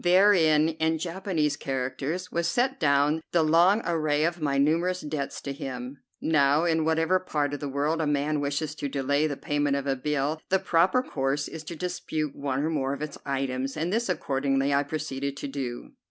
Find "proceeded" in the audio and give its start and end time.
14.81-15.37